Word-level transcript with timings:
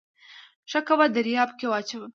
ښه 0.71 0.79
کوه 0.87 1.05
دریاب 1.15 1.49
کې 1.59 1.65
واچوه 1.69 2.07